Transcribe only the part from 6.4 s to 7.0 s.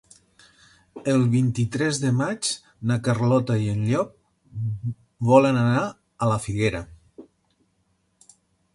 Figuera.